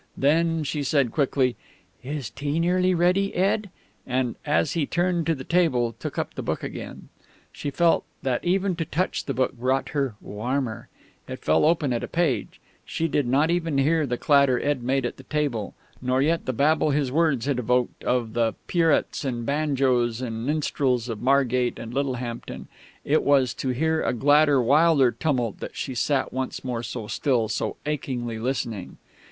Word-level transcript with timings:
Then 0.17 0.63
she 0.63 0.81
said 0.81 1.11
quickly, 1.11 1.55
"Is 2.03 2.31
tea 2.31 2.59
nearly 2.59 2.95
ready, 2.95 3.35
Ed?" 3.35 3.69
and, 4.07 4.35
as 4.47 4.71
he 4.71 4.87
turned 4.87 5.27
to 5.27 5.35
the 5.35 5.43
table, 5.43 5.93
took 5.99 6.17
up 6.17 6.33
the 6.33 6.41
book 6.41 6.63
again. 6.63 7.09
She 7.51 7.69
felt 7.69 8.03
that 8.23 8.43
even 8.43 8.75
to 8.77 8.85
touch 8.85 9.23
that 9.25 9.35
book 9.35 9.53
brought 9.55 9.89
her 9.89 10.15
"warmer." 10.19 10.87
It 11.27 11.37
fell 11.45 11.65
open 11.65 11.93
at 11.93 12.03
a 12.03 12.07
page. 12.07 12.59
She 12.83 13.07
did 13.07 13.27
not 13.27 13.51
hear 13.51 14.07
the 14.07 14.17
clatter 14.17 14.59
Ed 14.65 14.81
made 14.81 15.05
at 15.05 15.17
the 15.17 15.21
table, 15.25 15.75
nor 16.01 16.19
yet 16.19 16.47
the 16.47 16.51
babble 16.53 16.89
his 16.89 17.11
words 17.11 17.45
had 17.45 17.59
evoked, 17.59 18.03
of 18.03 18.33
the 18.33 18.55
pierrots 18.65 19.23
and 19.23 19.45
banjos 19.45 20.19
and 20.19 20.47
minstrels 20.47 21.09
of 21.09 21.21
Margate 21.21 21.77
and 21.77 21.93
Littlehampton. 21.93 22.67
It 23.05 23.21
was 23.21 23.53
to 23.53 23.69
hear 23.69 24.01
a 24.01 24.13
gladder, 24.13 24.59
wilder 24.63 25.11
tumult 25.11 25.59
that 25.59 25.75
she 25.77 25.93
sat 25.93 26.33
once 26.33 26.63
more 26.63 26.81
so 26.81 27.05
still, 27.05 27.47
so 27.47 27.77
achingly 27.85 28.39
listening.... 28.39 28.97